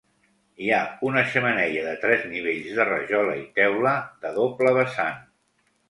[0.61, 0.79] Hi ha
[1.09, 5.27] una xemeneia de tres nivells de rajola i teula, de doble vessant.